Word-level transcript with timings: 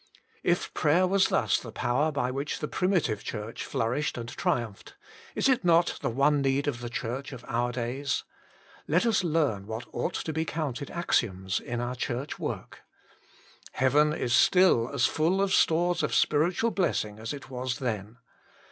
If 0.41 0.73
prayer 0.73 1.05
was 1.05 1.27
thus 1.27 1.59
the 1.59 1.71
power 1.71 2.11
by 2.11 2.31
which 2.31 2.57
the 2.57 2.67
Primitive 2.67 3.23
Church 3.23 3.63
flourished 3.63 4.17
and 4.17 4.27
triumphed, 4.29 4.95
is 5.35 5.47
it 5.47 5.63
not 5.63 5.99
the 6.01 6.09
one 6.09 6.41
need 6.41 6.67
of 6.67 6.79
the 6.81 6.87
30 6.89 6.99
THE 7.01 7.07
MINISTRY 7.07 7.07
OF 7.07 7.07
INTERCESSION 7.07 7.37
Church 7.37 7.43
of 7.49 7.55
our 7.55 7.71
days? 7.71 8.23
Let 8.87 9.05
us 9.05 9.23
learn 9.23 9.67
what 9.67 9.85
ought 9.93 10.15
to 10.15 10.33
be 10.33 10.43
counted 10.43 10.89
axioms 10.89 11.59
in 11.59 11.79
our 11.79 11.93
Church 11.93 12.39
work: 12.39 12.81
Heaven 13.73 14.11
is 14.11 14.33
still 14.33 14.89
as 14.91 15.05
full 15.05 15.39
of 15.39 15.53
stores 15.53 16.01
of 16.01 16.15
spiritual 16.15 16.71
blessing 16.71 17.19
as 17.19 17.31
it 17.31 17.51
was 17.51 17.77
then. 17.77 18.17